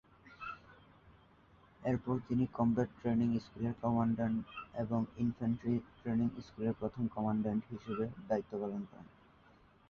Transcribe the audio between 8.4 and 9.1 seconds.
পালন করেন।